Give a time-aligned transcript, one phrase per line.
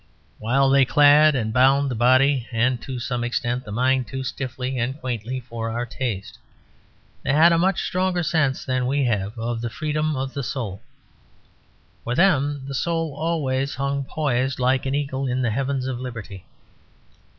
[0.39, 4.79] While they clad and bound the body and (to some extent) the mind too stiffly
[4.79, 6.39] and quaintly for our taste,
[7.21, 10.81] they had a much stronger sense than we have of the freedom of the soul.
[12.03, 16.45] For them the soul always hung poised like an eagle in the heavens of liberty.